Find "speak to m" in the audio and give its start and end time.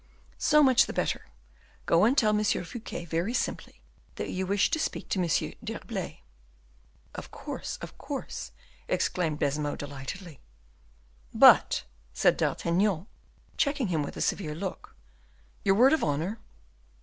4.79-5.27